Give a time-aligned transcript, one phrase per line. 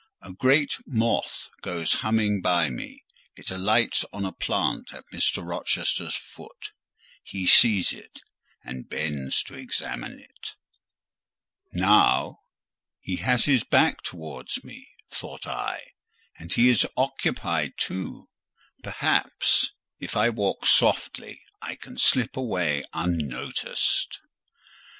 [0.23, 3.03] A great moth goes humming by me;
[3.35, 5.47] it alights on a plant at Mr.
[5.47, 6.71] Rochester's foot:
[7.21, 8.19] he sees it,
[8.63, 10.55] and bends to examine it.
[11.71, 12.39] "Now,
[12.99, 15.91] he has his back towards me," thought I,
[16.39, 18.25] "and he is occupied too;
[18.81, 24.17] perhaps, if I walk softly, I can slip away unnoticed."